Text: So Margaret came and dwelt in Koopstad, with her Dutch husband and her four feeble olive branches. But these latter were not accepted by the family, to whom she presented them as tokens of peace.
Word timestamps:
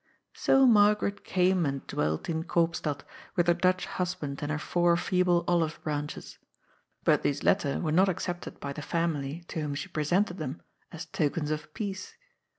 So 0.33 0.65
Margaret 0.65 1.23
came 1.23 1.63
and 1.63 1.85
dwelt 1.85 2.27
in 2.27 2.45
Koopstad, 2.45 3.01
with 3.35 3.45
her 3.45 3.53
Dutch 3.53 3.85
husband 3.85 4.41
and 4.41 4.51
her 4.51 4.57
four 4.57 4.97
feeble 4.97 5.43
olive 5.47 5.79
branches. 5.83 6.39
But 7.03 7.21
these 7.21 7.43
latter 7.43 7.79
were 7.79 7.91
not 7.91 8.09
accepted 8.09 8.59
by 8.59 8.73
the 8.73 8.81
family, 8.81 9.43
to 9.49 9.61
whom 9.61 9.75
she 9.75 9.89
presented 9.89 10.37
them 10.37 10.63
as 10.91 11.05
tokens 11.05 11.51
of 11.51 11.71
peace. 11.75 12.15